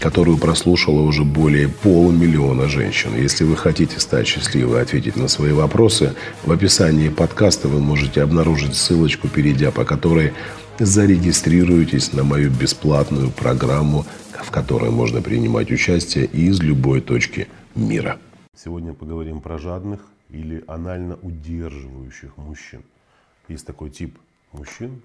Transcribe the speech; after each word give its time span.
которую 0.00 0.38
прослушало 0.38 1.02
уже 1.02 1.24
более 1.24 1.68
полумиллиона 1.68 2.68
женщин. 2.68 3.14
Если 3.14 3.44
вы 3.44 3.56
хотите 3.56 4.00
стать 4.00 4.26
счастливой 4.26 4.78
и 4.78 4.82
ответить 4.82 5.16
на 5.16 5.28
свои 5.28 5.52
вопросы, 5.52 6.14
в 6.44 6.50
описании 6.50 7.10
подкаста 7.10 7.68
вы 7.68 7.80
можете 7.80 8.22
обнаружить 8.22 8.74
ссылочку, 8.74 9.28
перейдя 9.28 9.70
по 9.70 9.84
которой 9.84 10.32
зарегистрируетесь 10.78 12.14
на 12.14 12.24
мою 12.24 12.50
бесплатную 12.50 13.30
программу, 13.30 14.06
в 14.32 14.50
которой 14.50 14.90
можно 14.90 15.20
принимать 15.20 15.70
участие 15.70 16.24
из 16.24 16.60
любой 16.60 17.02
точки 17.02 17.48
мира. 17.74 18.18
Сегодня 18.56 18.94
поговорим 18.94 19.40
про 19.40 19.58
жадных 19.58 20.00
или 20.30 20.64
анально 20.66 21.18
удерживающих 21.20 22.36
мужчин. 22.38 22.82
Есть 23.48 23.66
такой 23.66 23.90
тип 23.90 24.16
мужчин, 24.52 25.02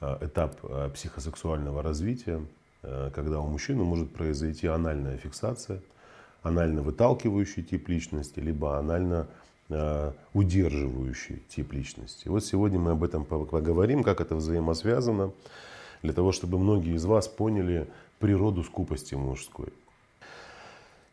э, 0.00 0.18
этап 0.22 0.58
э, 0.62 0.90
психосексуального 0.94 1.82
развития, 1.82 2.40
когда 2.82 3.40
у 3.40 3.46
мужчины 3.46 3.84
может 3.84 4.12
произойти 4.12 4.66
анальная 4.66 5.16
фиксация, 5.16 5.80
анально 6.42 6.82
выталкивающий 6.82 7.62
тип 7.62 7.88
личности, 7.88 8.40
либо 8.40 8.78
анально 8.78 9.26
э, 9.68 10.12
удерживающий 10.32 11.42
тип 11.48 11.72
личности. 11.72 12.28
Вот 12.28 12.44
сегодня 12.44 12.78
мы 12.78 12.92
об 12.92 13.04
этом 13.04 13.24
поговорим, 13.24 14.02
как 14.02 14.20
это 14.20 14.34
взаимосвязано, 14.34 15.32
для 16.02 16.12
того, 16.12 16.32
чтобы 16.32 16.58
многие 16.58 16.94
из 16.94 17.04
вас 17.04 17.28
поняли 17.28 17.86
природу 18.18 18.62
скупости 18.64 19.14
мужской. 19.14 19.68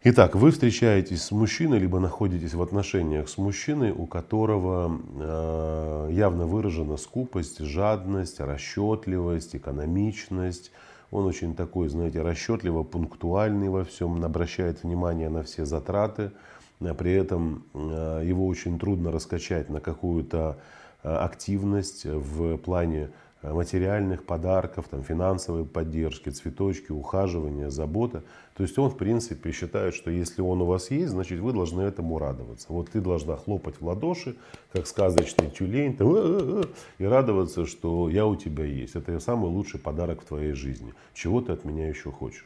Итак, 0.04 0.36
вы 0.36 0.52
встречаетесь 0.52 1.24
с 1.24 1.32
мужчиной, 1.32 1.80
либо 1.80 2.00
находитесь 2.00 2.54
в 2.54 2.62
отношениях 2.62 3.28
с 3.28 3.38
мужчиной, 3.38 3.92
у 3.92 4.06
которого 4.06 5.02
э, 5.20 6.10
явно 6.14 6.46
выражена 6.46 6.98
скупость, 6.98 7.60
жадность, 7.60 8.40
расчетливость, 8.40 9.56
экономичность, 9.56 10.72
он 11.12 11.26
очень 11.26 11.56
такой, 11.56 11.88
знаете, 11.88 12.22
расчетливо, 12.22 12.84
пунктуальный 12.84 13.70
во 13.70 13.84
всем, 13.84 14.24
обращает 14.24 14.84
внимание 14.84 15.30
на 15.30 15.44
все 15.44 15.66
затраты. 15.66 16.32
А 16.80 16.94
при 16.94 17.14
этом 17.14 17.64
э, 17.74 18.22
его 18.26 18.46
очень 18.46 18.78
трудно 18.78 19.12
раскачать 19.12 19.70
на 19.70 19.80
какую-то 19.80 20.58
э, 21.04 21.10
активность 21.10 22.06
в 22.06 22.58
плане 22.58 23.10
материальных 23.44 24.24
подарков, 24.24 24.88
там, 24.90 25.04
финансовой 25.04 25.66
поддержки, 25.66 26.30
цветочки, 26.30 26.92
ухаживания, 26.92 27.70
забота. 27.70 28.24
То 28.56 28.64
есть 28.64 28.78
он, 28.80 28.90
в 28.90 28.98
принципе, 28.98 29.52
считает, 29.52 29.94
что 29.94 30.10
если 30.10 30.42
он 30.42 30.62
у 30.62 30.66
вас 30.66 30.92
есть, 30.92 31.10
значит 31.10 31.40
вы 31.40 31.54
должны 31.54 31.82
этому 31.82 32.18
радоваться. 32.18 32.68
Вот 32.70 32.90
ты 32.90 33.00
должна 33.00 33.36
хлопать 33.36 33.76
в 33.80 33.86
ладоши, 33.86 34.36
как 34.74 34.88
сказочный 34.88 35.50
тюлень, 35.50 35.96
там, 35.96 36.16
э 36.16 36.20
-э 36.20 36.62
-э, 36.62 36.70
и 37.00 37.06
радоваться, 37.06 37.66
что 37.66 38.10
я 38.10 38.26
у 38.26 38.36
тебя 38.36 38.66
есть. 38.66 38.96
Это 38.96 39.20
самый 39.20 39.50
лучший 39.50 39.80
подарок 39.80 40.22
в 40.22 40.26
твоей 40.26 40.54
жизни. 40.54 40.94
Чего 41.14 41.42
ты 41.42 41.52
от 41.52 41.66
меня 41.66 41.88
еще 41.88 42.12
хочешь? 42.12 42.46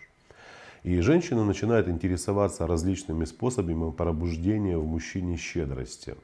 И 0.83 0.99
женщина 0.99 1.45
начинает 1.45 1.87
интересоваться 1.87 2.67
различными 2.67 3.25
способами 3.25 3.91
пробуждения 3.91 4.77
в 4.77 4.85
мужчине 4.85 5.37
щедрости. 5.37 6.15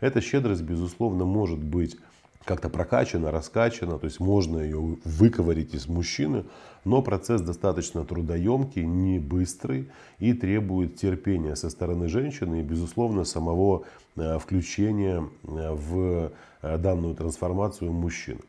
Эта 0.00 0.20
щедрость, 0.20 0.62
безусловно, 0.62 1.24
может 1.24 1.58
быть 1.58 1.96
как-то 2.44 2.68
прокачана, 2.68 3.30
раскачана, 3.30 3.98
то 3.98 4.06
есть 4.06 4.20
можно 4.20 4.58
ее 4.58 4.98
выковырить 5.04 5.74
из 5.74 5.88
мужчины, 5.88 6.44
но 6.84 7.02
процесс 7.02 7.40
достаточно 7.40 8.04
трудоемкий, 8.04 8.84
не 8.84 9.18
быстрый 9.18 9.88
и 10.18 10.34
требует 10.34 10.96
терпения 10.96 11.56
со 11.56 11.70
стороны 11.70 12.08
женщины 12.08 12.60
и, 12.60 12.62
безусловно, 12.62 13.24
самого 13.24 13.84
э, 14.16 14.38
включения 14.38 15.28
э, 15.44 15.72
в 15.72 16.32
э, 16.62 16.78
данную 16.78 17.14
трансформацию 17.14 17.90
мужчин. 17.92 18.40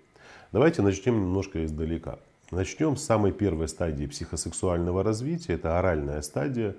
Давайте 0.51 0.81
начнем 0.81 1.21
немножко 1.21 1.63
издалека. 1.63 2.19
Начнем 2.51 2.95
с 2.97 3.03
самой 3.03 3.31
первой 3.31 3.67
стадии 3.67 4.05
психосексуального 4.05 5.03
развития, 5.03 5.53
это 5.53 5.79
оральная 5.79 6.21
стадия, 6.21 6.75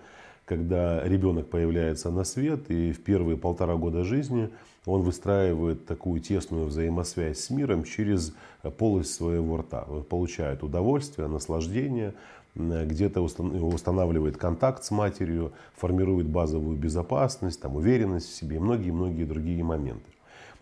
когда 0.46 1.02
ребенок 1.04 1.50
появляется 1.50 2.10
на 2.10 2.24
свет 2.24 2.70
и 2.70 2.92
в 2.92 3.02
первые 3.02 3.36
полтора 3.36 3.74
года 3.74 4.04
жизни 4.04 4.48
он 4.86 5.02
выстраивает 5.02 5.84
такую 5.84 6.20
тесную 6.20 6.66
взаимосвязь 6.66 7.40
с 7.40 7.50
миром 7.50 7.82
через 7.82 8.32
полость 8.78 9.12
своего 9.12 9.58
рта. 9.58 9.84
Он 9.88 10.04
получает 10.04 10.62
удовольствие, 10.62 11.26
наслаждение, 11.26 12.14
где-то 12.54 13.20
устанавливает 13.20 14.36
контакт 14.36 14.84
с 14.84 14.92
матерью, 14.92 15.52
формирует 15.74 16.28
базовую 16.28 16.76
безопасность, 16.78 17.60
там, 17.60 17.74
уверенность 17.74 18.30
в 18.30 18.34
себе 18.34 18.56
и 18.56 18.60
многие-многие 18.60 19.24
другие 19.24 19.62
моменты. 19.64 20.08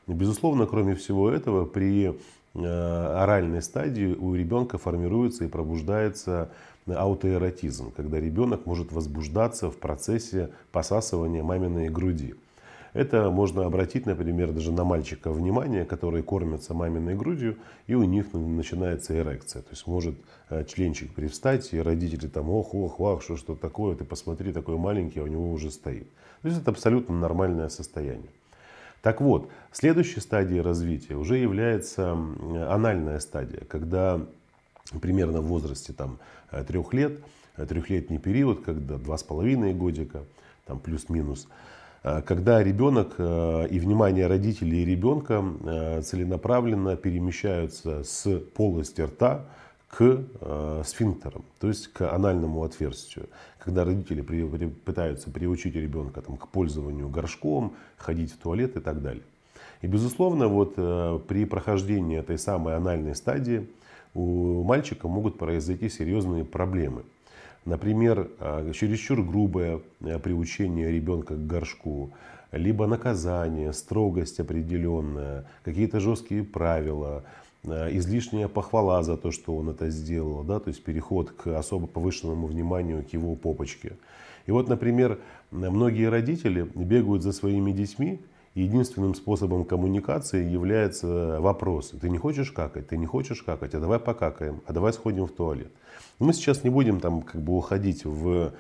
Безусловно, 0.07 0.67
кроме 0.67 0.95
всего 0.95 1.31
этого, 1.31 1.67
при 1.67 2.19
оральной 2.55 3.63
стадии 3.63 4.15
у 4.15 4.35
ребенка 4.35 4.79
формируется 4.79 5.45
и 5.45 5.49
пробуждается 5.49 6.51
аутоэротизм, 6.87 7.93
когда 7.93 8.21
ребенок 8.21 8.67
может 8.67 8.93
возбуждаться 8.93 9.71
в 9.71 9.77
процессе 9.77 10.51
посасывания 10.71 11.43
маминой 11.43 11.89
груди. 11.89 12.35
Это 12.93 13.29
можно 13.29 13.67
обратить, 13.67 14.07
например, 14.07 14.53
даже 14.53 14.71
на 14.71 14.85
мальчика 14.85 15.33
внимание, 15.33 15.85
которые 15.85 16.23
кормятся 16.23 16.75
маминой 16.75 17.17
грудью, 17.17 17.59
и 17.89 17.95
у 17.95 18.05
них 18.05 18.33
начинается 18.33 19.19
эрекция. 19.19 19.63
То 19.63 19.71
есть 19.73 19.89
может 19.89 20.15
э, 20.49 20.65
членчик 20.65 21.13
привстать, 21.13 21.75
и 21.75 21.81
родители 21.81 22.29
там, 22.29 22.51
ох, 22.51 22.73
ох, 22.73 23.01
вах, 23.01 23.21
что 23.23 23.37
что 23.37 23.57
такое, 23.57 23.97
ты 23.97 24.05
посмотри, 24.05 24.53
такой 24.53 24.77
маленький, 24.77 25.19
а 25.19 25.25
у 25.25 25.27
него 25.27 25.51
уже 25.51 25.73
стоит. 25.73 26.07
То 26.43 26.49
есть 26.49 26.61
это 26.61 26.71
абсолютно 26.71 27.19
нормальное 27.19 27.69
состояние. 27.69 28.31
Так 29.05 29.21
вот, 29.21 29.51
следующей 29.71 30.21
стадией 30.21 30.63
развития 30.63 31.17
уже 31.17 31.37
является 31.37 32.13
анальная 32.71 33.19
стадия, 33.19 33.61
когда 33.69 34.19
примерно 35.03 35.43
в 35.43 35.47
возрасте 35.47 35.93
там, 35.93 36.19
э, 36.51 36.65
трех 36.65 36.95
лет, 36.95 37.21
э, 37.59 37.67
трехлетний 37.67 38.19
период, 38.19 38.65
когда 38.65 38.97
два 38.97 39.19
с 39.19 39.23
половиной 39.23 39.75
годика, 39.75 40.23
там 40.65 40.79
плюс-минус, 40.79 41.49
э, 42.03 42.23
когда 42.23 42.65
ребенок 42.65 43.17
и 43.19 43.79
внимание 43.79 44.27
родителей 44.27 44.81
и 44.81 44.87
ребенка 44.87 45.45
целенаправленно 46.03 46.97
перемещаются 46.97 48.05
с 48.05 48.39
полости 48.57 49.03
рта 49.03 49.45
к 49.97 50.83
сфинктерам, 50.85 51.45
то 51.61 51.69
есть 51.69 51.89
к 51.93 52.13
анальному 52.13 52.65
отверстию. 52.65 53.29
Когда 53.59 53.85
родители 53.85 54.23
пытаются 54.23 55.31
приучить 55.31 55.77
ребенка 55.77 56.21
там, 56.21 56.37
к 56.37 56.49
пользованию 56.49 57.09
горшком, 57.09 57.75
ходить 57.97 58.33
в 58.33 58.39
туалет 58.39 58.77
и 58.77 58.81
так 58.81 59.03
далее. 59.03 59.23
И 59.83 59.87
безусловно, 59.87 60.49
вот 60.49 60.75
при 61.29 61.45
прохождении 61.45 62.19
этой 62.19 62.39
самой 62.39 62.77
анальной 62.77 63.15
стадии 63.15 63.69
у 64.15 64.63
мальчика 64.63 65.09
могут 65.09 65.39
произойти 65.39 65.89
серьезные 65.89 66.45
проблемы. 66.45 67.05
Например, 67.65 68.29
а, 68.39 68.71
чересчур 68.73 69.23
грубое 69.23 69.81
а, 70.03 70.19
приучение 70.19 70.91
ребенка 70.91 71.35
к 71.35 71.47
горшку, 71.47 72.11
либо 72.53 72.87
наказание, 72.87 73.73
строгость 73.73 74.39
определенная, 74.39 75.47
какие-то 75.65 75.99
жесткие 75.99 76.45
правила, 76.45 77.25
излишняя 77.65 78.49
похвала 78.49 79.03
за 79.03 79.17
то, 79.17 79.31
что 79.31 79.57
он 79.57 79.71
это 79.71 79.91
сделал, 79.91 80.43
да, 80.45 80.61
то 80.61 80.69
есть 80.69 80.83
переход 80.83 81.31
к 81.31 81.59
особо 81.59 81.87
повышенному 81.87 82.47
вниманию 82.47 83.05
к 83.05 83.13
его 83.13 83.35
попочке. 83.35 83.97
И 84.47 84.51
вот, 84.51 84.69
например, 84.69 85.19
многие 85.51 86.09
родители 86.09 86.69
бегают 86.75 87.23
за 87.23 87.33
своими 87.33 87.73
детьми 87.73 88.21
единственным 88.55 89.15
способом 89.15 89.65
коммуникации 89.65 90.49
является 90.49 91.41
вопрос. 91.41 91.93
Ты 92.01 92.09
не 92.09 92.19
хочешь 92.19 92.53
какать, 92.53 92.89
ты 92.89 92.97
не 92.97 93.07
хочешь 93.07 93.43
какать, 93.43 93.75
а 93.75 93.81
давай 93.81 93.99
покакаем, 93.99 94.61
а 94.67 94.73
давай 94.73 94.93
сходим 94.93 95.27
в 95.27 95.33
туалет. 95.33 95.73
Мы 96.19 96.33
сейчас 96.33 96.63
не 96.63 96.71
будем 96.71 97.01
там 97.01 97.23
как 97.23 97.43
бы 97.43 97.57
уходить 97.57 98.05
в 98.05 98.29
э, 98.29 98.51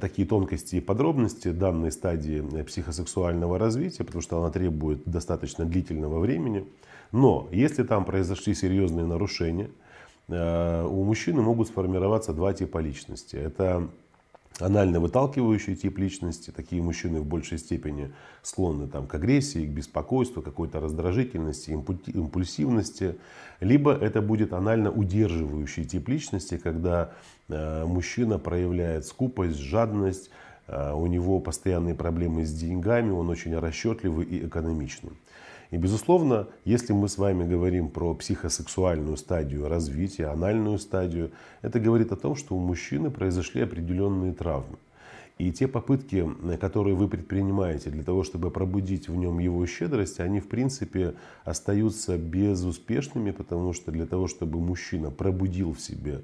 такие 0.00 0.26
тонкости 0.26 0.76
и 0.76 0.80
подробности 0.80 1.48
данной 1.48 1.90
стадии 1.92 2.44
э, 2.58 2.64
психосексуального 2.64 3.58
развития, 3.58 4.04
потому 4.04 4.22
что 4.22 4.38
она 4.38 4.50
требует 4.50 5.04
достаточно 5.04 5.64
длительного 5.64 6.20
времени. 6.20 6.66
Но 7.12 7.48
если 7.52 7.82
там 7.82 8.04
произошли 8.04 8.54
серьезные 8.54 9.06
нарушения, 9.06 9.70
э, 10.28 10.84
у 10.84 11.04
мужчины 11.04 11.42
могут 11.42 11.68
сформироваться 11.68 12.32
два 12.32 12.52
типа 12.52 12.78
личности. 12.78 13.36
Это 13.36 13.88
анально 14.60 15.00
выталкивающий 15.00 15.76
тип 15.76 15.98
личности. 15.98 16.50
Такие 16.50 16.82
мужчины 16.82 17.20
в 17.20 17.26
большей 17.26 17.58
степени 17.58 18.12
склонны 18.42 18.86
там, 18.86 19.06
к 19.06 19.14
агрессии, 19.14 19.66
к 19.66 19.70
беспокойству, 19.70 20.42
какой-то 20.42 20.80
раздражительности, 20.80 21.70
импульсивности. 21.70 23.16
Либо 23.60 23.92
это 23.92 24.22
будет 24.22 24.52
анально 24.52 24.90
удерживающий 24.90 25.84
тип 25.84 26.08
личности, 26.08 26.56
когда 26.56 27.12
э, 27.48 27.84
мужчина 27.84 28.38
проявляет 28.38 29.06
скупость, 29.06 29.58
жадность, 29.58 30.30
у 30.66 31.06
него 31.06 31.40
постоянные 31.40 31.94
проблемы 31.94 32.46
с 32.46 32.50
деньгами, 32.50 33.10
он 33.10 33.28
очень 33.28 33.54
расчетливый 33.54 34.24
и 34.24 34.46
экономичный. 34.46 35.10
И, 35.70 35.76
безусловно, 35.76 36.48
если 36.64 36.92
мы 36.92 37.08
с 37.08 37.18
вами 37.18 37.48
говорим 37.48 37.88
про 37.88 38.14
психосексуальную 38.14 39.16
стадию 39.16 39.68
развития, 39.68 40.26
анальную 40.26 40.78
стадию, 40.78 41.32
это 41.62 41.80
говорит 41.80 42.12
о 42.12 42.16
том, 42.16 42.36
что 42.36 42.54
у 42.54 42.60
мужчины 42.60 43.10
произошли 43.10 43.62
определенные 43.62 44.32
травмы. 44.32 44.76
И 45.36 45.50
те 45.50 45.66
попытки, 45.66 46.28
которые 46.60 46.94
вы 46.94 47.08
предпринимаете 47.08 47.90
для 47.90 48.04
того, 48.04 48.22
чтобы 48.22 48.52
пробудить 48.52 49.08
в 49.08 49.16
нем 49.16 49.40
его 49.40 49.66
щедрость, 49.66 50.20
они 50.20 50.38
в 50.38 50.48
принципе 50.48 51.14
остаются 51.44 52.16
безуспешными, 52.16 53.32
потому 53.32 53.72
что 53.72 53.90
для 53.90 54.06
того, 54.06 54.28
чтобы 54.28 54.60
мужчина 54.60 55.10
пробудил 55.10 55.72
в 55.72 55.80
себе 55.80 56.20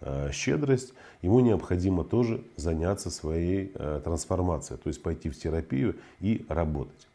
э, 0.00 0.30
щедрость, 0.32 0.94
ему 1.22 1.40
необходимо 1.40 2.04
тоже 2.04 2.44
заняться 2.56 3.10
своей 3.10 3.72
э, 3.74 4.00
трансформацией, 4.04 4.78
то 4.78 4.88
есть 4.88 5.02
пойти 5.02 5.28
в 5.28 5.36
терапию 5.36 5.96
и 6.20 6.46
работать. 6.48 7.08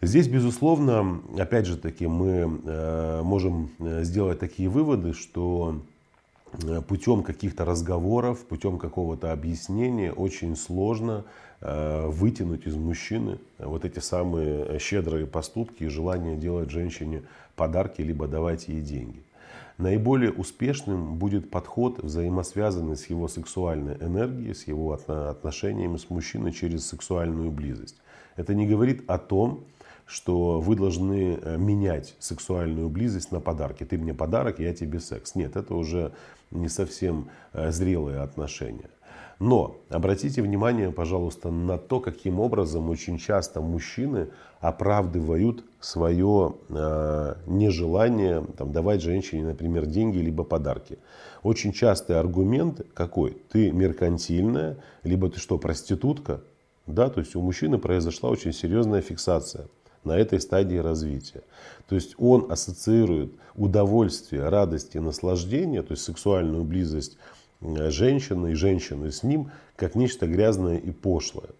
Здесь, 0.00 0.28
безусловно, 0.28 1.20
опять 1.36 1.66
же 1.66 1.76
таки, 1.76 2.06
мы 2.06 2.60
э, 2.64 3.22
можем 3.24 3.70
э, 3.80 4.04
сделать 4.04 4.38
такие 4.38 4.68
выводы, 4.68 5.12
что 5.12 5.80
э, 6.62 6.80
путем 6.82 7.24
каких-то 7.24 7.64
разговоров, 7.64 8.44
путем 8.44 8.78
какого-то 8.78 9.32
объяснения 9.32 10.12
очень 10.12 10.56
сложно 10.56 11.24
вытянуть 11.60 12.68
из 12.68 12.76
мужчины 12.76 13.40
вот 13.58 13.84
эти 13.84 13.98
самые 13.98 14.78
щедрые 14.78 15.26
поступки 15.26 15.82
и 15.82 15.88
желание 15.88 16.36
делать 16.36 16.70
женщине 16.70 17.24
подарки, 17.56 18.00
либо 18.00 18.28
давать 18.28 18.68
ей 18.68 18.80
деньги. 18.80 19.20
Наиболее 19.76 20.30
успешным 20.30 21.16
будет 21.16 21.50
подход, 21.50 21.98
взаимосвязанный 22.00 22.96
с 22.96 23.06
его 23.06 23.26
сексуальной 23.26 23.94
энергией, 23.94 24.54
с 24.54 24.68
его 24.68 24.92
отношениями 24.92 25.96
с 25.96 26.08
мужчиной 26.10 26.52
через 26.52 26.86
сексуальную 26.86 27.50
близость. 27.50 27.96
Это 28.36 28.54
не 28.54 28.64
говорит 28.64 29.02
о 29.08 29.18
том, 29.18 29.64
что 30.08 30.58
вы 30.58 30.74
должны 30.74 31.38
э, 31.40 31.56
менять 31.58 32.16
сексуальную 32.18 32.88
близость 32.88 33.30
на 33.30 33.40
подарки. 33.40 33.84
Ты 33.84 33.98
мне 33.98 34.14
подарок, 34.14 34.58
я 34.58 34.72
тебе 34.72 35.00
секс. 35.00 35.34
Нет, 35.34 35.54
это 35.54 35.74
уже 35.74 36.12
не 36.50 36.68
совсем 36.68 37.28
э, 37.52 37.70
зрелые 37.70 38.20
отношения. 38.20 38.88
Но 39.38 39.76
обратите 39.90 40.42
внимание, 40.42 40.90
пожалуйста, 40.90 41.50
на 41.50 41.78
то, 41.78 42.00
каким 42.00 42.40
образом 42.40 42.88
очень 42.88 43.18
часто 43.18 43.60
мужчины 43.60 44.30
оправдывают 44.60 45.62
свое 45.78 46.54
э, 46.70 47.34
нежелание 47.46 48.44
там, 48.56 48.72
давать 48.72 49.02
женщине, 49.02 49.44
например, 49.44 49.84
деньги 49.84 50.18
либо 50.18 50.42
подарки. 50.42 50.98
Очень 51.42 51.72
частый 51.72 52.18
аргумент 52.18 52.80
какой? 52.94 53.36
Ты 53.50 53.70
меркантильная, 53.72 54.78
либо 55.04 55.28
ты 55.28 55.38
что, 55.38 55.58
проститутка? 55.58 56.40
Да, 56.86 57.10
то 57.10 57.20
есть 57.20 57.36
у 57.36 57.42
мужчины 57.42 57.76
произошла 57.76 58.30
очень 58.30 58.54
серьезная 58.54 59.02
фиксация 59.02 59.68
на 60.08 60.18
этой 60.18 60.40
стадии 60.40 60.76
развития. 60.76 61.42
То 61.88 61.94
есть 61.94 62.14
он 62.18 62.50
ассоциирует 62.50 63.32
удовольствие, 63.54 64.48
радость 64.48 64.94
и 64.94 64.98
наслаждение, 64.98 65.82
то 65.82 65.92
есть 65.92 66.02
сексуальную 66.02 66.64
близость 66.64 67.16
э, 67.60 67.90
женщины 67.90 68.52
и 68.52 68.54
женщины 68.54 69.12
с 69.12 69.22
ним, 69.22 69.50
как 69.76 69.94
нечто 69.94 70.26
грязное 70.26 70.78
и 70.78 70.90
пошлое. 70.90 71.50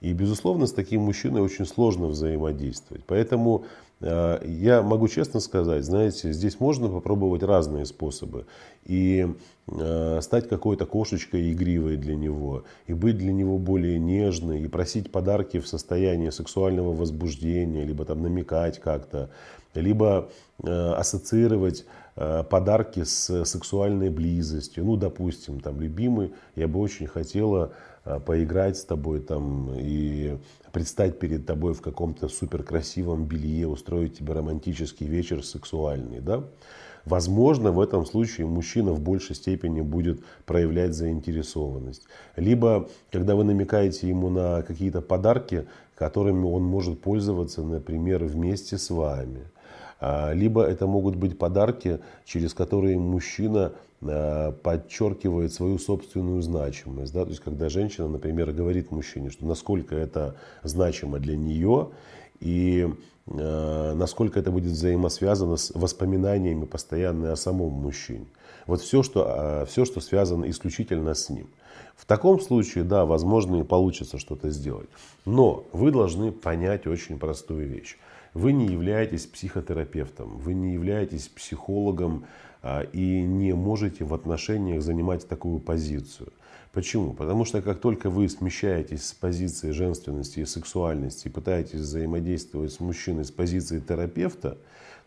И, 0.00 0.12
безусловно, 0.12 0.66
с 0.66 0.72
таким 0.72 1.02
мужчиной 1.02 1.40
очень 1.40 1.66
сложно 1.66 2.06
взаимодействовать. 2.06 3.04
Поэтому 3.06 3.64
я 4.00 4.82
могу 4.82 5.08
честно 5.08 5.40
сказать, 5.40 5.84
знаете, 5.84 6.32
здесь 6.32 6.60
можно 6.60 6.88
попробовать 6.88 7.42
разные 7.42 7.86
способы. 7.86 8.46
И 8.84 9.26
э, 9.68 10.20
стать 10.20 10.48
какой-то 10.48 10.84
кошечкой 10.84 11.52
игривой 11.52 11.96
для 11.96 12.14
него, 12.14 12.64
и 12.86 12.92
быть 12.92 13.16
для 13.16 13.32
него 13.32 13.58
более 13.58 13.98
нежной, 13.98 14.60
и 14.60 14.68
просить 14.68 15.10
подарки 15.10 15.60
в 15.60 15.66
состоянии 15.66 16.30
сексуального 16.30 16.94
возбуждения, 16.94 17.84
либо 17.84 18.04
там 18.04 18.22
намекать 18.22 18.80
как-то, 18.80 19.30
либо 19.74 20.28
э, 20.62 20.70
ассоциировать 20.70 21.86
подарки 22.16 23.04
с 23.04 23.44
сексуальной 23.44 24.08
близостью. 24.08 24.84
Ну, 24.84 24.96
допустим, 24.96 25.60
там, 25.60 25.80
любимый, 25.80 26.32
я 26.54 26.66
бы 26.66 26.80
очень 26.80 27.06
хотела 27.06 27.72
Э, 28.06 28.20
поиграть 28.20 28.76
с 28.78 28.84
тобой 28.84 29.20
там 29.20 29.72
и 29.76 30.38
предстать 30.70 31.18
перед 31.18 31.44
тобой 31.44 31.74
в 31.74 31.80
каком-то 31.80 32.28
супер 32.28 32.62
красивом 32.62 33.24
белье, 33.24 33.66
устроить 33.66 34.16
тебе 34.18 34.32
романтический 34.32 35.08
вечер 35.08 35.44
сексуальный, 35.44 36.20
да? 36.20 36.44
Возможно, 37.04 37.72
в 37.72 37.80
этом 37.80 38.06
случае 38.06 38.46
мужчина 38.46 38.92
в 38.92 39.00
большей 39.00 39.34
степени 39.34 39.80
будет 39.80 40.24
проявлять 40.44 40.94
заинтересованность. 40.94 42.02
Либо, 42.36 42.88
когда 43.10 43.34
вы 43.34 43.42
намекаете 43.42 44.08
ему 44.08 44.28
на 44.28 44.62
какие-то 44.62 45.02
подарки, 45.02 45.66
которыми 45.96 46.44
он 46.44 46.62
может 46.62 47.00
пользоваться, 47.00 47.62
например, 47.62 48.24
вместе 48.24 48.78
с 48.78 48.90
вами. 48.90 49.48
А, 50.00 50.32
либо 50.32 50.62
это 50.62 50.86
могут 50.86 51.16
быть 51.16 51.38
подарки, 51.38 52.00
через 52.24 52.54
которые 52.54 52.98
мужчина 52.98 53.72
Э, 54.02 54.52
подчеркивает 54.52 55.54
свою 55.54 55.78
собственную 55.78 56.42
значимость. 56.42 57.14
Да? 57.14 57.24
То 57.24 57.30
есть, 57.30 57.40
когда 57.40 57.70
женщина, 57.70 58.08
например, 58.08 58.52
говорит 58.52 58.90
мужчине, 58.90 59.30
что 59.30 59.46
насколько 59.46 59.94
это 59.96 60.36
значимо 60.62 61.18
для 61.18 61.34
нее 61.34 61.88
и 62.38 62.92
э, 63.26 63.92
насколько 63.94 64.38
это 64.38 64.50
будет 64.50 64.72
взаимосвязано 64.72 65.56
с 65.56 65.70
воспоминаниями 65.74 66.66
постоянно 66.66 67.32
о 67.32 67.36
самом 67.36 67.72
мужчине. 67.72 68.26
Вот 68.66 68.82
все 68.82 69.02
что, 69.02 69.62
э, 69.62 69.66
все, 69.66 69.86
что 69.86 70.00
связано 70.00 70.48
исключительно 70.50 71.14
с 71.14 71.30
ним. 71.30 71.48
В 71.96 72.04
таком 72.04 72.38
случае, 72.38 72.84
да, 72.84 73.06
возможно 73.06 73.56
и 73.60 73.62
получится 73.62 74.18
что-то 74.18 74.50
сделать. 74.50 74.90
Но 75.24 75.64
вы 75.72 75.90
должны 75.90 76.32
понять 76.32 76.86
очень 76.86 77.18
простую 77.18 77.66
вещь. 77.66 77.96
Вы 78.36 78.52
не 78.52 78.66
являетесь 78.66 79.24
психотерапевтом, 79.24 80.36
вы 80.36 80.52
не 80.52 80.74
являетесь 80.74 81.26
психологом, 81.26 82.26
а, 82.60 82.82
и 82.82 83.22
не 83.22 83.54
можете 83.54 84.04
в 84.04 84.12
отношениях 84.12 84.82
занимать 84.82 85.26
такую 85.26 85.58
позицию. 85.58 86.34
Почему? 86.70 87.14
Потому 87.14 87.46
что 87.46 87.62
как 87.62 87.80
только 87.80 88.10
вы 88.10 88.28
смещаетесь 88.28 89.06
с 89.06 89.14
позиции 89.14 89.70
женственности 89.70 90.40
и 90.40 90.44
сексуальности 90.44 91.28
и 91.28 91.30
пытаетесь 91.30 91.80
взаимодействовать 91.80 92.74
с 92.74 92.80
мужчиной 92.80 93.24
с 93.24 93.30
позиции 93.30 93.80
терапевта, 93.80 94.58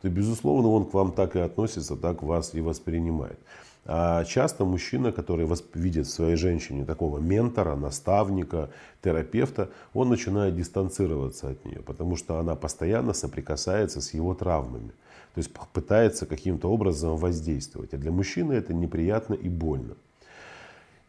то, 0.01 0.09
безусловно, 0.09 0.69
он 0.69 0.85
к 0.85 0.93
вам 0.95 1.11
так 1.11 1.35
и 1.35 1.39
относится, 1.39 1.95
так 1.95 2.23
вас 2.23 2.55
и 2.55 2.61
воспринимает. 2.61 3.37
А 3.85 4.23
часто 4.23 4.65
мужчина, 4.65 5.11
который 5.11 5.47
видит 5.73 6.05
в 6.05 6.11
своей 6.11 6.35
женщине 6.35 6.85
такого 6.85 7.19
ментора, 7.19 7.75
наставника, 7.75 8.69
терапевта, 9.01 9.69
он 9.93 10.09
начинает 10.09 10.55
дистанцироваться 10.55 11.49
от 11.49 11.65
нее, 11.65 11.81
потому 11.81 12.15
что 12.15 12.37
она 12.37 12.55
постоянно 12.55 13.13
соприкасается 13.13 14.01
с 14.01 14.13
его 14.13 14.35
травмами. 14.35 14.91
То 15.33 15.39
есть 15.39 15.51
пытается 15.73 16.25
каким-то 16.25 16.71
образом 16.71 17.15
воздействовать. 17.15 17.93
А 17.93 17.97
для 17.97 18.11
мужчины 18.11 18.53
это 18.53 18.73
неприятно 18.73 19.33
и 19.33 19.47
больно. 19.47 19.95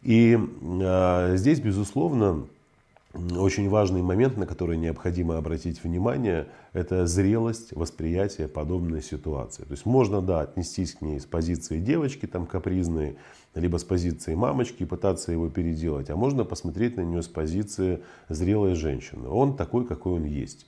И 0.02 0.38
э, 0.38 1.36
здесь, 1.36 1.60
безусловно, 1.60 2.46
очень 3.12 3.68
важный 3.68 4.02
момент, 4.02 4.36
на 4.36 4.46
который 4.46 4.76
необходимо 4.76 5.36
обратить 5.36 5.82
внимание, 5.82 6.46
это 6.72 7.06
зрелость 7.06 7.72
восприятия 7.72 8.46
подобной 8.46 9.02
ситуации. 9.02 9.64
То 9.64 9.72
есть 9.72 9.84
можно, 9.84 10.22
да, 10.22 10.42
отнестись 10.42 10.94
к 10.94 11.02
ней 11.02 11.18
с 11.18 11.24
позиции 11.24 11.80
девочки 11.80 12.26
там 12.26 12.46
капризной, 12.46 13.16
либо 13.54 13.78
с 13.78 13.84
позиции 13.84 14.34
мамочки 14.34 14.84
и 14.84 14.86
пытаться 14.86 15.32
его 15.32 15.48
переделать, 15.48 16.08
а 16.08 16.16
можно 16.16 16.44
посмотреть 16.44 16.96
на 16.96 17.00
нее 17.00 17.22
с 17.22 17.28
позиции 17.28 18.00
зрелой 18.28 18.74
женщины. 18.74 19.28
Он 19.28 19.56
такой, 19.56 19.86
какой 19.86 20.14
он 20.14 20.24
есть. 20.24 20.66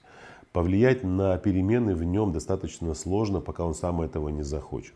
Повлиять 0.52 1.04
на 1.04 1.38
перемены 1.38 1.94
в 1.94 2.02
нем 2.02 2.32
достаточно 2.32 2.92
сложно, 2.94 3.40
пока 3.40 3.64
он 3.64 3.74
сам 3.74 4.02
этого 4.02 4.28
не 4.30 4.42
захочет. 4.42 4.94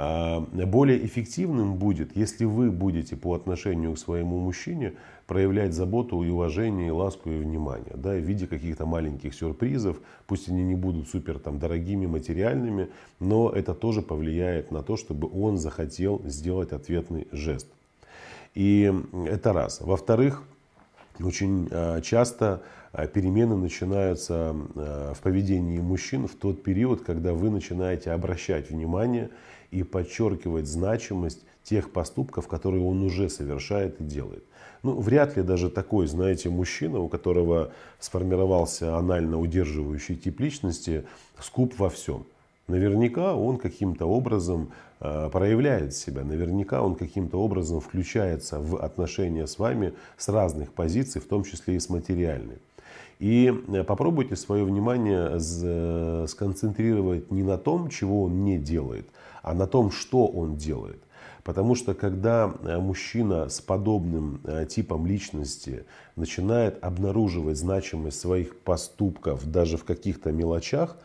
А, 0.00 0.40
более 0.52 1.04
эффективным 1.04 1.74
будет, 1.74 2.16
если 2.16 2.44
вы 2.44 2.70
будете 2.70 3.16
по 3.16 3.34
отношению 3.34 3.94
к 3.94 3.98
своему 3.98 4.38
мужчине 4.38 4.94
проявлять 5.26 5.74
заботу 5.74 6.22
и 6.22 6.30
уважение, 6.30 6.86
и 6.86 6.90
ласку 6.92 7.30
и 7.30 7.36
внимание, 7.36 7.94
да, 7.96 8.10
в 8.12 8.20
виде 8.20 8.46
каких-то 8.46 8.86
маленьких 8.86 9.34
сюрпризов, 9.34 10.00
пусть 10.28 10.48
они 10.48 10.62
не 10.62 10.76
будут 10.76 11.08
супер 11.08 11.40
там, 11.40 11.58
дорогими, 11.58 12.06
материальными, 12.06 12.90
но 13.18 13.50
это 13.50 13.74
тоже 13.74 14.00
повлияет 14.00 14.70
на 14.70 14.84
то, 14.84 14.96
чтобы 14.96 15.28
он 15.32 15.58
захотел 15.58 16.22
сделать 16.26 16.70
ответный 16.70 17.26
жест. 17.32 17.66
И 18.54 18.92
это 19.26 19.52
раз. 19.52 19.80
Во-вторых, 19.80 20.44
очень 21.18 21.66
а, 21.72 22.00
часто 22.02 22.62
а 22.90 23.06
перемены 23.06 23.54
начинаются 23.56 24.56
в 24.74 25.18
поведении 25.22 25.78
мужчин 25.78 26.26
в 26.26 26.34
тот 26.36 26.62
период, 26.62 27.02
когда 27.02 27.34
вы 27.34 27.50
начинаете 27.50 28.12
обращать 28.12 28.70
внимание 28.70 29.28
и 29.70 29.82
подчеркивать 29.82 30.66
значимость 30.66 31.44
тех 31.62 31.90
поступков, 31.90 32.48
которые 32.48 32.84
он 32.84 33.02
уже 33.02 33.28
совершает 33.28 34.00
и 34.00 34.04
делает. 34.04 34.44
Ну, 34.82 34.98
вряд 35.00 35.36
ли 35.36 35.42
даже 35.42 35.70
такой, 35.70 36.06
знаете, 36.06 36.48
мужчина, 36.50 37.00
у 37.00 37.08
которого 37.08 37.72
сформировался 37.98 38.96
анально 38.96 39.38
удерживающий 39.38 40.16
тип 40.16 40.40
личности, 40.40 41.04
скуп 41.40 41.78
во 41.78 41.90
всем. 41.90 42.24
Наверняка 42.68 43.34
он 43.34 43.56
каким-то 43.56 44.06
образом 44.06 44.70
э, 45.00 45.30
проявляет 45.32 45.94
себя, 45.94 46.22
наверняка 46.22 46.82
он 46.82 46.94
каким-то 46.94 47.40
образом 47.40 47.80
включается 47.80 48.60
в 48.60 48.76
отношения 48.76 49.46
с 49.46 49.58
вами 49.58 49.94
с 50.16 50.28
разных 50.28 50.72
позиций, 50.72 51.20
в 51.20 51.26
том 51.26 51.44
числе 51.44 51.76
и 51.76 51.80
с 51.80 51.88
материальной. 51.88 52.58
И 53.18 53.52
э, 53.68 53.84
попробуйте 53.84 54.36
свое 54.36 54.64
внимание 54.64 55.38
сконцентрировать 56.28 57.30
не 57.30 57.42
на 57.42 57.58
том, 57.58 57.88
чего 57.88 58.24
он 58.24 58.44
не 58.44 58.58
делает, 58.58 59.08
а 59.42 59.54
на 59.54 59.66
том, 59.66 59.90
что 59.90 60.26
он 60.26 60.56
делает. 60.56 61.02
Потому 61.42 61.74
что 61.74 61.94
когда 61.94 62.52
э, 62.62 62.78
мужчина 62.78 63.48
с 63.48 63.60
подобным 63.60 64.40
типом 64.68 65.06
личности 65.06 65.84
начинает 66.16 66.82
обнаруживать 66.84 67.56
значимость 67.56 68.20
своих 68.20 68.58
поступков 68.60 69.50
даже 69.50 69.76
в 69.76 69.84
каких-то 69.84 70.32
мелочах, 70.32 70.96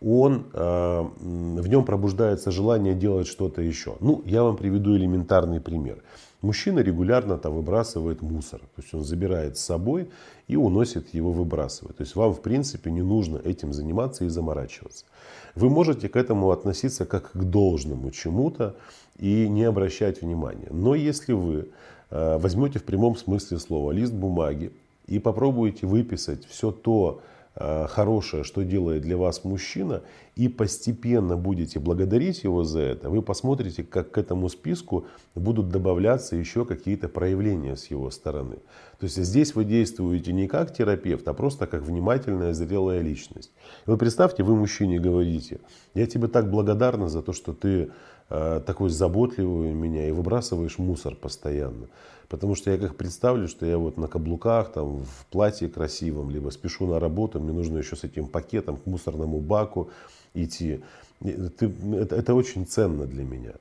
он, 0.00 0.46
э, 0.52 1.04
в 1.14 1.68
нем 1.68 1.84
пробуждается 1.84 2.50
желание 2.50 2.94
делать 2.94 3.26
что-то 3.26 3.62
еще. 3.62 3.96
Ну, 4.00 4.22
я 4.26 4.42
вам 4.42 4.56
приведу 4.56 4.96
элементарный 4.96 5.60
пример. 5.60 6.02
Мужчина 6.42 6.80
регулярно 6.80 7.38
там 7.38 7.54
выбрасывает 7.54 8.22
мусор. 8.22 8.60
То 8.60 8.82
есть 8.82 8.94
он 8.94 9.04
забирает 9.04 9.56
с 9.56 9.64
собой 9.64 10.10
и 10.48 10.56
уносит 10.56 11.14
его, 11.14 11.32
выбрасывает. 11.32 11.96
То 11.96 12.02
есть 12.02 12.14
вам, 12.14 12.34
в 12.34 12.42
принципе, 12.42 12.90
не 12.90 13.02
нужно 13.02 13.38
этим 13.38 13.72
заниматься 13.72 14.24
и 14.24 14.28
заморачиваться. 14.28 15.06
Вы 15.54 15.70
можете 15.70 16.08
к 16.08 16.16
этому 16.16 16.50
относиться 16.50 17.06
как 17.06 17.32
к 17.32 17.42
должному 17.42 18.10
чему-то 18.10 18.76
и 19.18 19.48
не 19.48 19.64
обращать 19.64 20.20
внимания. 20.20 20.68
Но 20.70 20.94
если 20.94 21.32
вы 21.32 21.70
э, 22.10 22.38
возьмете 22.38 22.78
в 22.78 22.84
прямом 22.84 23.16
смысле 23.16 23.58
слова 23.58 23.92
лист 23.92 24.12
бумаги 24.12 24.72
и 25.06 25.18
попробуете 25.18 25.86
выписать 25.86 26.46
все 26.46 26.70
то, 26.70 27.22
хорошее, 27.58 28.44
что 28.44 28.62
делает 28.62 29.02
для 29.02 29.16
вас 29.16 29.44
мужчина, 29.44 30.02
и 30.34 30.48
постепенно 30.48 31.38
будете 31.38 31.80
благодарить 31.80 32.44
его 32.44 32.62
за 32.64 32.80
это, 32.80 33.08
вы 33.08 33.22
посмотрите, 33.22 33.82
как 33.82 34.10
к 34.10 34.18
этому 34.18 34.50
списку 34.50 35.06
будут 35.34 35.70
добавляться 35.70 36.36
еще 36.36 36.66
какие-то 36.66 37.08
проявления 37.08 37.74
с 37.76 37.86
его 37.86 38.10
стороны. 38.10 38.56
То 38.98 39.04
есть 39.04 39.16
здесь 39.16 39.54
вы 39.54 39.64
действуете 39.64 40.32
не 40.32 40.46
как 40.46 40.74
терапевт, 40.74 41.26
а 41.28 41.32
просто 41.32 41.66
как 41.66 41.82
внимательная, 41.82 42.52
зрелая 42.52 43.00
личность. 43.00 43.50
Вы 43.86 43.96
представьте, 43.96 44.42
вы 44.42 44.56
мужчине 44.56 44.98
говорите, 44.98 45.60
я 45.94 46.06
тебе 46.06 46.28
так 46.28 46.50
благодарна 46.50 47.08
за 47.08 47.22
то, 47.22 47.32
что 47.32 47.54
ты 47.54 47.68
э, 47.68 47.88
такой 48.28 48.90
заботливый 48.90 49.70
у 49.70 49.74
меня 49.74 50.08
и 50.08 50.12
выбрасываешь 50.12 50.78
мусор 50.78 51.14
постоянно. 51.14 51.86
Потому 52.28 52.56
что 52.56 52.72
я 52.72 52.78
как 52.78 52.96
представлю, 52.96 53.46
что 53.46 53.66
я 53.66 53.78
вот 53.78 53.98
на 53.98 54.08
каблуках, 54.08 54.72
там, 54.72 54.98
в 55.04 55.26
платье 55.30 55.68
красивом, 55.68 56.30
либо 56.30 56.50
спешу 56.50 56.86
на 56.86 56.98
работу, 56.98 57.38
мне 57.38 57.52
нужно 57.52 57.78
еще 57.78 57.94
с 57.94 58.02
этим 58.02 58.26
пакетом 58.26 58.78
к 58.78 58.86
мусорному 58.86 59.38
баку 59.38 59.90
идти. 60.34 60.80
Это, 61.20 61.70
это 62.14 62.34
очень 62.34 62.66
ценно 62.66 63.06
для 63.06 63.22
меня. 63.22 63.52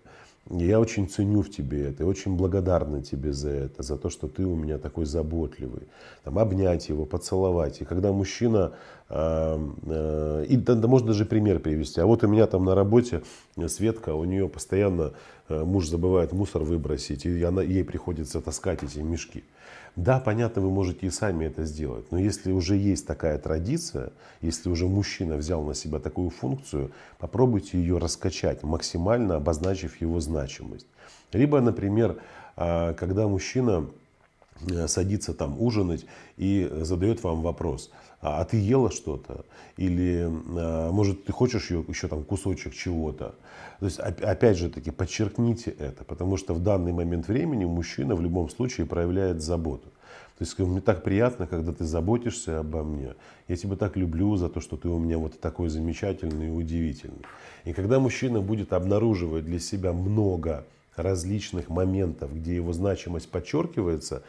Я 0.52 0.80
очень 0.80 1.10
ценю 1.10 1.42
в 1.42 1.50
тебе 1.50 1.90
это, 1.90 2.04
и 2.04 2.06
очень 2.06 2.36
благодарна 2.36 3.02
тебе 3.02 3.34
за 3.34 3.50
это, 3.50 3.82
за 3.82 3.98
то, 3.98 4.12
что 4.12 4.28
ты 4.28 4.46
у 4.46 4.56
меня 4.56 4.78
такой 4.78 5.06
заботливый. 5.06 5.88
Там, 6.24 6.38
обнять 6.38 6.88
его, 6.88 7.08
поцеловать. 7.08 7.82
И 7.82 7.86
когда 7.86 8.12
мужчина, 8.12 8.74
э, 9.10 9.70
э, 9.88 10.46
и 10.48 10.56
да, 10.58 10.76
можно 10.88 11.08
даже 11.08 11.26
пример 11.26 11.60
привести. 11.60 12.00
А 12.00 12.06
вот 12.06 12.24
у 12.24 12.28
меня 12.28 12.46
там 12.46 12.64
на 12.64 12.76
работе 12.76 13.24
Светка, 13.68 14.14
у 14.14 14.24
нее 14.24 14.48
постоянно 14.48 15.14
муж 15.50 15.88
забывает 15.88 16.32
мусор 16.32 16.64
выбросить, 16.64 17.26
и 17.26 17.44
она, 17.44 17.62
ей 17.62 17.84
приходится 17.84 18.42
таскать 18.42 18.84
эти 18.84 19.00
мешки. 19.00 19.44
Да, 19.96 20.20
понятно, 20.20 20.62
вы 20.62 20.72
можете 20.72 21.08
и 21.08 21.10
сами 21.10 21.46
это 21.46 21.64
сделать, 21.64 22.12
но 22.12 22.20
если 22.20 22.52
уже 22.52 22.76
есть 22.76 23.08
такая 23.08 23.38
традиция, 23.38 24.12
если 24.42 24.70
уже 24.70 24.88
мужчина 24.88 25.38
взял 25.38 25.64
на 25.64 25.74
себя 25.74 26.00
такую 26.00 26.32
функцию, 26.32 26.92
попробуйте 27.18 27.78
ее 27.78 27.98
раскачать, 27.98 28.64
максимально 28.64 29.38
обозначив 29.38 30.02
его 30.02 30.20
значимость. 30.20 30.88
Либо, 31.32 31.62
например, 31.62 32.18
а, 32.58 32.94
когда 32.94 33.28
мужчина 33.28 33.88
э, 34.70 34.88
садится 34.88 35.34
там 35.34 35.62
ужинать 35.62 36.06
и 36.36 36.70
задает 36.82 37.24
вам 37.24 37.42
вопрос, 37.42 37.90
а, 38.26 38.42
а 38.42 38.46
ты 38.46 38.58
ела 38.58 38.90
что-то? 38.90 39.46
Или, 39.78 40.28
а, 40.58 40.92
может, 40.92 41.26
ты 41.26 41.32
хочешь 41.32 41.64
еще, 41.64 41.86
еще 41.88 42.08
там 42.08 42.24
кусочек 42.24 42.74
чего-то? 42.74 43.36
То 43.80 43.86
есть, 43.86 44.00
опять 44.00 44.58
же 44.58 44.70
таки, 44.70 44.90
подчеркните 44.90 45.70
это, 45.70 46.04
потому 46.04 46.38
что 46.38 46.56
в 46.56 46.64
данный 46.64 46.92
момент 46.92 47.28
времени 47.28 47.66
мужчина 47.66 48.16
в 48.16 48.22
любом 48.22 48.50
случае 48.50 48.88
проявляет 48.88 49.44
заботу. 49.44 49.90
То 50.40 50.44
есть 50.44 50.58
мне 50.58 50.82
так 50.82 51.04
приятно, 51.04 51.46
когда 51.46 51.72
ты 51.72 51.86
заботишься 51.86 52.60
обо 52.60 52.84
мне. 52.84 53.14
Я 53.48 53.56
тебя 53.56 53.76
так 53.76 53.96
люблю 53.96 54.36
за 54.38 54.50
то, 54.50 54.60
что 54.60 54.76
ты 54.76 54.90
у 54.90 54.98
меня 54.98 55.20
вот 55.20 55.40
такой 55.40 55.70
замечательный 55.70 56.48
и 56.48 56.52
удивительный. 56.52 57.22
И 57.64 57.74
когда 57.74 58.00
мужчина 58.00 58.42
будет 58.42 58.74
обнаруживать 58.74 59.46
для 59.46 59.60
себя 59.60 59.94
много 59.94 60.66
различных 60.96 61.70
моментов, 61.70 62.36
где 62.36 62.56
его 62.56 62.74
значимость 62.74 63.30
подчеркивается, 63.30 64.24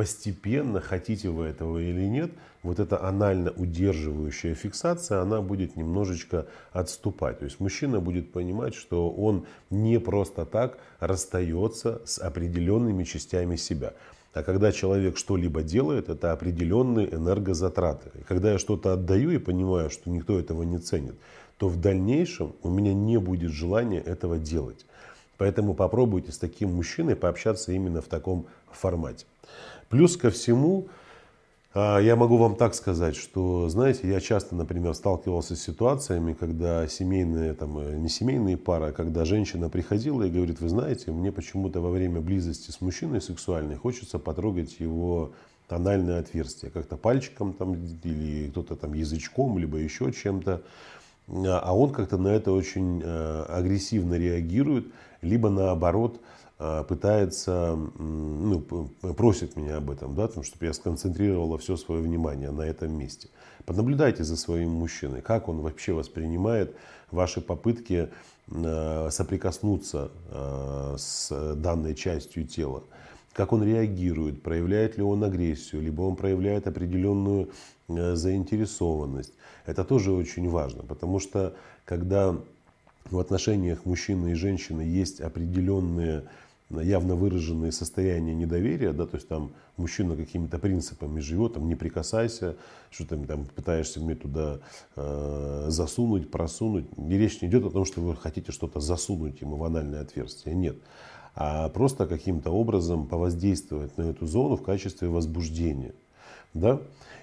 постепенно, 0.00 0.80
хотите 0.80 1.28
вы 1.28 1.44
этого 1.44 1.76
или 1.76 2.06
нет, 2.06 2.30
вот 2.62 2.80
эта 2.80 3.06
анально 3.06 3.50
удерживающая 3.50 4.54
фиксация, 4.54 5.20
она 5.20 5.42
будет 5.42 5.76
немножечко 5.76 6.46
отступать. 6.72 7.40
То 7.40 7.44
есть 7.44 7.60
мужчина 7.60 8.00
будет 8.00 8.32
понимать, 8.32 8.74
что 8.74 9.10
он 9.10 9.44
не 9.68 10.00
просто 10.00 10.46
так 10.46 10.78
расстается 11.00 12.00
с 12.06 12.18
определенными 12.18 13.04
частями 13.04 13.56
себя. 13.56 13.92
А 14.32 14.42
когда 14.42 14.72
человек 14.72 15.18
что-либо 15.18 15.62
делает, 15.62 16.08
это 16.08 16.32
определенные 16.32 17.14
энергозатраты. 17.14 18.10
И 18.18 18.22
когда 18.22 18.52
я 18.52 18.58
что-то 18.58 18.94
отдаю 18.94 19.32
и 19.32 19.36
понимаю, 19.36 19.90
что 19.90 20.08
никто 20.08 20.40
этого 20.40 20.62
не 20.62 20.78
ценит, 20.78 21.16
то 21.58 21.68
в 21.68 21.78
дальнейшем 21.78 22.54
у 22.62 22.70
меня 22.70 22.94
не 22.94 23.18
будет 23.18 23.52
желания 23.52 24.00
этого 24.00 24.38
делать. 24.38 24.86
Поэтому 25.36 25.74
попробуйте 25.74 26.32
с 26.32 26.38
таким 26.38 26.72
мужчиной 26.72 27.16
пообщаться 27.16 27.72
именно 27.72 28.00
в 28.00 28.06
таком 28.06 28.46
формате. 28.72 29.26
Плюс 29.90 30.16
ко 30.16 30.30
всему, 30.30 30.86
а, 31.74 31.98
я 31.98 32.14
могу 32.14 32.36
вам 32.36 32.54
так 32.54 32.76
сказать, 32.76 33.16
что, 33.16 33.68
знаете, 33.68 34.08
я 34.08 34.20
часто, 34.20 34.54
например, 34.54 34.94
сталкивался 34.94 35.56
с 35.56 35.62
ситуациями, 35.62 36.32
когда 36.32 36.86
семейные, 36.86 37.54
там, 37.54 37.76
э, 37.76 37.96
не 37.96 38.08
семейные 38.08 38.56
пары, 38.56 38.86
а 38.86 38.92
когда 38.92 39.24
женщина 39.24 39.68
приходила 39.68 40.22
и 40.22 40.30
говорит, 40.30 40.60
вы 40.60 40.68
знаете, 40.68 41.10
мне 41.10 41.32
почему-то 41.32 41.80
во 41.80 41.90
время 41.90 42.20
близости 42.20 42.70
с 42.70 42.80
мужчиной 42.80 43.20
сексуальной 43.20 43.74
хочется 43.74 44.20
потрогать 44.20 44.78
его 44.78 45.32
тональное 45.66 46.20
отверстие, 46.20 46.70
как-то 46.70 46.96
пальчиком 46.96 47.52
там, 47.52 47.74
или 47.74 48.48
кто-то 48.50 48.76
там 48.76 48.94
язычком, 48.94 49.58
либо 49.58 49.78
еще 49.78 50.12
чем-то. 50.12 50.62
А 51.26 51.76
он 51.76 51.90
как-то 51.90 52.16
на 52.16 52.28
это 52.28 52.52
очень 52.52 53.02
э, 53.04 53.42
агрессивно 53.48 54.14
реагирует, 54.14 54.86
либо 55.20 55.50
наоборот, 55.50 56.20
пытается, 56.88 57.74
ну, 57.98 58.60
просит 59.16 59.56
меня 59.56 59.78
об 59.78 59.90
этом, 59.90 60.14
да, 60.14 60.26
потому, 60.26 60.44
чтобы 60.44 60.66
я 60.66 60.74
сконцентрировала 60.74 61.56
все 61.56 61.76
свое 61.76 62.02
внимание 62.02 62.50
на 62.50 62.62
этом 62.62 62.92
месте. 62.92 63.28
Понаблюдайте 63.64 64.24
за 64.24 64.36
своим 64.36 64.70
мужчиной, 64.70 65.22
как 65.22 65.48
он 65.48 65.60
вообще 65.60 65.92
воспринимает 65.92 66.74
ваши 67.10 67.40
попытки 67.40 68.10
а, 68.50 69.08
соприкоснуться 69.10 70.10
а, 70.28 70.96
с 70.98 71.54
данной 71.54 71.94
частью 71.94 72.46
тела. 72.46 72.82
Как 73.32 73.52
он 73.52 73.62
реагирует, 73.62 74.42
проявляет 74.42 74.98
ли 74.98 75.02
он 75.02 75.22
агрессию, 75.22 75.82
либо 75.82 76.02
он 76.02 76.16
проявляет 76.16 76.66
определенную 76.66 77.50
заинтересованность. 77.88 79.32
Это 79.66 79.84
тоже 79.84 80.12
очень 80.12 80.48
важно, 80.48 80.82
потому 80.82 81.20
что 81.20 81.54
когда 81.84 82.36
в 83.08 83.18
отношениях 83.18 83.84
мужчины 83.84 84.32
и 84.32 84.34
женщины 84.34 84.82
есть 84.82 85.20
определенные 85.20 86.24
явно 86.70 87.16
выраженные 87.16 87.72
состояния 87.72 88.34
недоверия, 88.34 88.92
да, 88.92 89.06
то 89.06 89.16
есть 89.16 89.28
там 89.28 89.52
мужчина 89.76 90.16
какими-то 90.16 90.58
принципами 90.58 91.20
живет, 91.20 91.54
там 91.54 91.68
не 91.68 91.74
прикасайся, 91.74 92.56
что 92.90 93.06
ты 93.06 93.16
там 93.26 93.44
пытаешься 93.44 94.00
мне 94.00 94.14
туда 94.14 94.60
э, 94.96 95.66
засунуть, 95.68 96.30
просунуть. 96.30 96.86
И 96.96 97.18
речь 97.18 97.42
не 97.42 97.48
идет 97.48 97.64
о 97.64 97.70
том, 97.70 97.84
что 97.84 98.00
вы 98.00 98.14
хотите 98.16 98.52
что-то 98.52 98.80
засунуть 98.80 99.40
ему 99.40 99.56
в 99.56 99.64
анальное 99.64 100.02
отверстие, 100.02 100.54
нет. 100.54 100.76
А 101.34 101.68
просто 101.68 102.06
каким-то 102.06 102.50
образом 102.50 103.06
повоздействовать 103.06 103.96
на 103.98 104.02
эту 104.02 104.26
зону 104.26 104.56
в 104.56 104.62
качестве 104.62 105.08
возбуждения. 105.08 105.94
Да? 106.54 106.80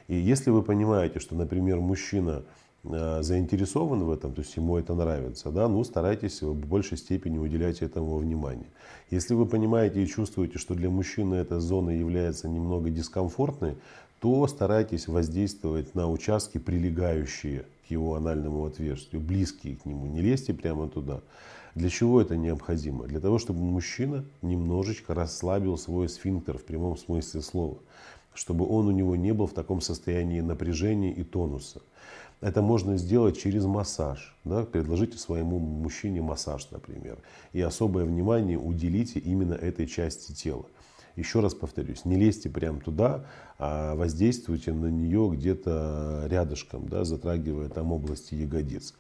И 0.08 0.16
если 0.16 0.50
вы 0.50 0.64
понимаете, 0.64 1.20
что, 1.20 1.36
например, 1.36 1.80
мужчина 1.80 2.44
заинтересован 2.84 4.04
в 4.04 4.12
этом, 4.12 4.34
то 4.34 4.42
есть 4.42 4.56
ему 4.56 4.78
это 4.78 4.94
нравится, 4.96 5.52
да, 5.52 5.68
ну 5.68 5.84
старайтесь 5.84 6.42
в 6.42 6.54
большей 6.54 6.98
степени 6.98 7.38
уделять 7.38 7.82
этому 7.82 8.18
внимание. 8.18 8.68
Если 9.10 9.34
вы 9.34 9.46
понимаете 9.46 10.04
и 10.04 10.08
чувствуете, 10.08 10.58
что 10.58 10.74
для 10.74 10.90
мужчины 10.90 11.36
эта 11.36 11.60
зона 11.60 11.90
является 11.90 12.48
немного 12.48 12.90
дискомфортной, 12.90 13.76
то 14.20 14.48
старайтесь 14.48 15.08
воздействовать 15.08 15.94
на 15.96 16.10
участки, 16.10 16.58
прилегающие 16.58 17.66
к 17.88 17.92
его 17.92 18.16
анальному 18.16 18.66
отверстию, 18.66 19.22
близкие 19.22 19.76
к 19.76 19.86
нему. 19.86 20.08
Не 20.08 20.22
лезьте 20.22 20.54
прямо 20.54 20.88
туда. 20.88 21.22
Для 21.76 21.90
чего 21.90 22.20
это 22.20 22.36
необходимо? 22.36 23.06
Для 23.06 23.20
того, 23.20 23.38
чтобы 23.38 23.60
мужчина 23.60 24.26
немножечко 24.42 25.14
расслабил 25.14 25.78
свой 25.78 26.10
сфинктер 26.10 26.58
в 26.58 26.64
прямом 26.66 26.98
смысле 26.98 27.42
слова. 27.42 27.78
Чтобы 28.34 28.68
он 28.68 28.88
у 28.88 28.92
него 28.92 29.16
не 29.16 29.32
был 29.34 29.46
в 29.46 29.54
таком 29.54 29.82
состоянии 29.82 30.42
напряжения 30.42 31.12
и 31.12 31.24
тонуса. 31.24 31.82
Это 32.40 32.62
можно 32.62 32.98
сделать 32.98 33.40
через 33.40 33.66
массаж. 33.66 34.36
Да? 34.44 34.64
Предложите 34.64 35.18
своему 35.18 35.60
мужчине 35.60 36.22
массаж, 36.22 36.70
например. 36.72 37.18
И 37.54 37.62
особое 37.62 38.06
внимание 38.06 38.60
уделите 38.60 39.20
именно 39.20 39.54
этой 39.54 39.88
части 39.88 40.34
тела. 40.34 40.66
Еще 41.16 41.40
раз 41.40 41.56
повторюсь, 41.56 42.06
не 42.06 42.16
лезьте 42.16 42.48
прямо 42.48 42.80
туда, 42.80 43.26
а 43.58 43.96
воздействуйте 43.96 44.72
на 44.72 44.86
нее 44.86 45.32
где-то 45.34 46.28
рядышком, 46.30 46.88
да, 46.88 47.06
затрагивая 47.06 47.70
там 47.70 47.92
области 47.92 48.36
ягодиц. 48.36 48.94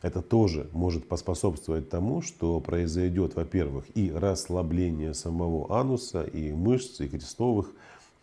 Это 0.00 0.22
тоже 0.22 0.68
может 0.72 1.08
поспособствовать 1.08 1.88
тому, 1.88 2.22
что 2.22 2.60
произойдет, 2.60 3.34
во-первых, 3.34 3.86
и 3.96 4.12
расслабление 4.12 5.14
самого 5.14 5.80
ануса, 5.80 6.22
и 6.22 6.52
мышц, 6.52 7.00
и 7.00 7.08
крестовых, 7.08 7.72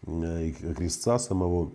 э, 0.05 0.45
и 0.45 0.51
крестца 0.53 1.19
самого, 1.19 1.71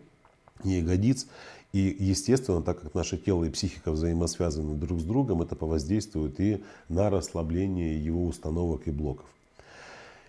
ягодиц. 0.64 1.26
И, 1.72 1.94
естественно, 1.98 2.62
так 2.62 2.80
как 2.80 2.94
наше 2.94 3.16
тело 3.16 3.44
и 3.44 3.50
психика 3.50 3.92
взаимосвязаны 3.92 4.76
друг 4.76 5.00
с 5.00 5.04
другом, 5.04 5.42
это 5.42 5.56
повоздействует 5.56 6.40
и 6.40 6.62
на 6.88 7.10
расслабление 7.10 8.02
его 8.02 8.26
установок 8.26 8.86
и 8.86 8.90
блоков. 8.90 9.26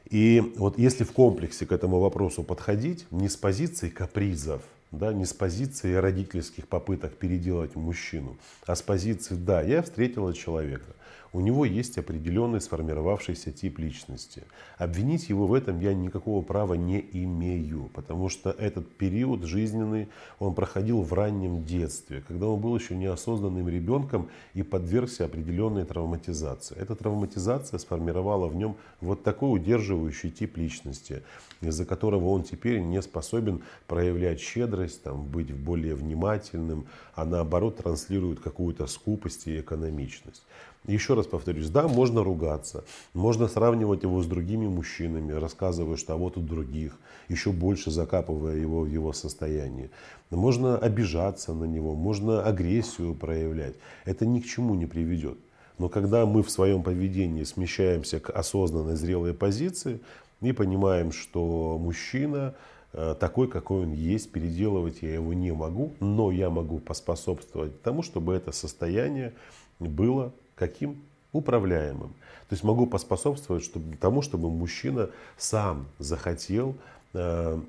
И 0.09 0.53
вот 0.57 0.77
если 0.77 1.03
в 1.03 1.11
комплексе 1.11 1.65
к 1.65 1.71
этому 1.71 1.99
вопросу 1.99 2.43
подходить, 2.43 3.05
не 3.11 3.27
с 3.27 3.35
позиции 3.35 3.89
капризов, 3.89 4.61
да, 4.91 5.11
не 5.11 5.25
с 5.25 5.33
позиции 5.33 5.93
родительских 5.93 6.67
попыток 6.67 7.13
переделать 7.15 7.75
мужчину, 7.75 8.37
а 8.65 8.75
с 8.75 8.81
позиции, 8.81 9.35
да, 9.35 9.61
я 9.61 9.81
встретила 9.81 10.33
человека, 10.33 10.95
у 11.33 11.39
него 11.41 11.65
есть 11.65 11.97
определенный 11.97 12.61
сформировавшийся 12.61 13.51
тип 13.51 13.79
личности. 13.79 14.43
Обвинить 14.77 15.29
его 15.29 15.47
в 15.47 15.53
этом 15.53 15.79
я 15.79 15.93
никакого 15.93 16.41
права 16.41 16.75
не 16.75 16.99
имею, 17.11 17.89
потому 17.93 18.29
что 18.29 18.49
этот 18.51 18.89
период 18.95 19.43
жизненный 19.43 20.09
он 20.39 20.53
проходил 20.53 21.01
в 21.01 21.13
раннем 21.13 21.63
детстве, 21.63 22.23
когда 22.27 22.47
он 22.47 22.59
был 22.59 22.75
еще 22.77 22.95
неосознанным 22.95 23.67
ребенком 23.67 24.29
и 24.53 24.63
подвергся 24.63 25.25
определенной 25.25 25.85
травматизации. 25.85 26.77
Эта 26.77 26.95
травматизация 26.95 27.77
сформировала 27.77 28.47
в 28.47 28.55
нем 28.55 28.77
вот 29.01 29.23
такой 29.23 29.59
удерживающий 29.59 30.31
тип 30.31 30.57
личности, 30.57 31.23
из-за 31.61 31.85
которого 31.85 32.29
он 32.29 32.43
теперь 32.43 32.79
не 32.79 33.01
способен 33.01 33.63
проявлять 33.87 34.39
щедрость, 34.39 35.03
там, 35.03 35.25
быть 35.25 35.53
более 35.53 35.95
внимательным, 35.95 36.85
а 37.15 37.25
наоборот 37.25 37.77
транслирует 37.77 38.39
какую-то 38.39 38.87
скупость 38.87 39.47
и 39.47 39.59
экономичность. 39.59 40.43
Еще 40.87 41.15
раз 41.15 41.27
повторюсь, 41.27 41.69
да, 41.69 41.89
можно 41.89 42.23
ругаться, 42.23 42.85
можно 43.13 43.49
сравнивать 43.49 44.03
его 44.03 44.23
с 44.23 44.25
другими 44.25 44.67
мужчинами, 44.67 45.33
рассказывая, 45.33 45.97
что 45.97 46.13
а 46.13 46.15
вот 46.17 46.37
у 46.37 46.41
других, 46.41 46.97
еще 47.27 47.51
больше 47.51 47.91
закапывая 47.91 48.55
его 48.55 48.81
в 48.81 48.87
его 48.87 49.11
состояние. 49.11 49.89
Можно 50.29 50.77
обижаться 50.77 51.53
на 51.53 51.65
него, 51.65 51.93
можно 51.93 52.41
агрессию 52.41 53.15
проявлять. 53.15 53.75
Это 54.05 54.25
ни 54.25 54.39
к 54.39 54.45
чему 54.45 54.75
не 54.75 54.85
приведет. 54.85 55.37
Но 55.77 55.89
когда 55.89 56.25
мы 56.25 56.41
в 56.41 56.49
своем 56.49 56.83
поведении 56.83 57.43
смещаемся 57.43 58.21
к 58.21 58.29
осознанной 58.29 58.95
зрелой 58.95 59.33
позиции 59.33 59.99
и 60.39 60.53
понимаем, 60.53 61.11
что 61.11 61.77
мужчина 61.77 62.55
э, 62.93 63.13
такой, 63.19 63.49
какой 63.49 63.83
он 63.83 63.91
есть, 63.91 64.31
переделывать 64.31 65.01
я 65.01 65.13
его 65.13 65.33
не 65.33 65.51
могу, 65.51 65.91
но 65.99 66.31
я 66.31 66.49
могу 66.49 66.79
поспособствовать 66.79 67.81
тому, 67.81 68.03
чтобы 68.03 68.33
это 68.35 68.53
состояние 68.53 69.33
было 69.79 70.33
Каким? 70.57 71.01
Управляемым. 71.33 72.09
То 72.49 72.53
есть 72.53 72.63
могу 72.63 72.87
поспособствовать 72.87 73.63
чтобы, 73.63 73.95
тому, 73.97 74.21
чтобы 74.21 74.49
мужчина 74.49 75.09
сам 75.37 75.87
захотел, 75.99 76.75
э, 77.13 77.59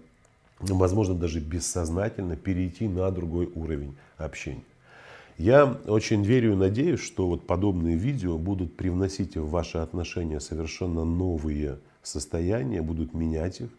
возможно, 0.60 1.14
даже 1.14 1.40
бессознательно 1.40 2.36
перейти 2.36 2.88
на 2.88 3.10
другой 3.10 3.50
уровень 3.54 3.96
общения. 4.16 4.64
Я 5.36 5.66
очень 5.86 6.24
верю 6.24 6.52
и 6.52 6.56
надеюсь, 6.56 7.00
что 7.00 7.28
вот 7.28 7.46
подобные 7.46 7.96
видео 7.96 8.38
будут 8.38 8.76
привносить 8.76 9.36
в 9.36 9.48
ваши 9.48 9.78
отношения 9.78 10.40
совершенно 10.40 11.04
новые 11.04 11.78
состояния, 12.02 12.82
будут 12.82 13.14
менять 13.14 13.60
их 13.60 13.70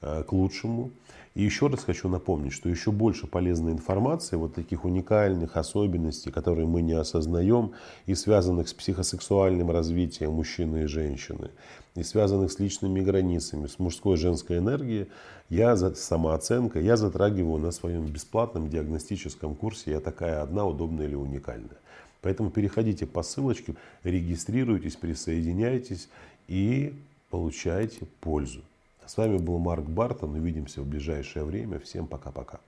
к 0.00 0.26
лучшему. 0.32 0.90
И 1.34 1.42
еще 1.42 1.68
раз 1.68 1.84
хочу 1.84 2.08
напомнить, 2.08 2.52
что 2.52 2.68
еще 2.68 2.90
больше 2.90 3.26
полезной 3.28 3.72
информации, 3.72 4.34
вот 4.36 4.54
таких 4.54 4.84
уникальных 4.84 5.56
особенностей, 5.56 6.32
которые 6.32 6.66
мы 6.66 6.82
не 6.82 6.94
осознаем, 6.94 7.72
и 8.06 8.14
связанных 8.16 8.68
с 8.68 8.74
психосексуальным 8.74 9.70
развитием 9.70 10.32
мужчины 10.32 10.82
и 10.82 10.86
женщины, 10.86 11.50
и 11.94 12.02
связанных 12.02 12.50
с 12.50 12.58
личными 12.58 13.00
границами, 13.00 13.68
с 13.68 13.78
мужской 13.78 14.14
и 14.14 14.18
женской 14.18 14.58
энергией, 14.58 15.06
я 15.48 15.76
за 15.76 15.94
самооценка, 15.94 16.80
я 16.80 16.96
затрагиваю 16.96 17.58
на 17.58 17.70
своем 17.70 18.06
бесплатном 18.06 18.68
диагностическом 18.68 19.54
курсе 19.54 19.92
«Я 19.92 20.00
такая 20.00 20.42
одна, 20.42 20.66
удобная 20.66 21.06
или 21.06 21.14
уникальная». 21.14 21.78
Поэтому 22.22 22.50
переходите 22.50 23.06
по 23.06 23.22
ссылочке, 23.22 23.76
регистрируйтесь, 24.02 24.96
присоединяйтесь 24.96 26.08
и 26.48 26.92
получайте 27.30 28.06
пользу. 28.20 28.62
С 29.06 29.16
вами 29.16 29.38
был 29.38 29.58
Марк 29.58 29.84
Бартон. 29.84 30.34
Увидимся 30.34 30.82
в 30.82 30.86
ближайшее 30.86 31.44
время. 31.44 31.78
Всем 31.78 32.06
пока-пока. 32.06 32.60